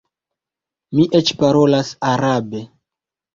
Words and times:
Mi 0.99 1.05
eĉ 1.19 1.31
parolas 1.43 1.93
arabe. 2.13 2.65